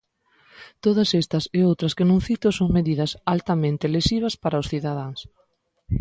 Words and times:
Todas 0.85 1.09
estas, 1.21 1.43
e 1.57 1.59
outras 1.69 1.95
que 1.97 2.07
non 2.09 2.19
cito, 2.27 2.47
son 2.59 2.75
medidas 2.77 3.11
altamente 3.33 3.91
lesivas 3.95 4.33
para 4.43 4.61
os 4.61 4.69
cidadáns. 4.71 5.19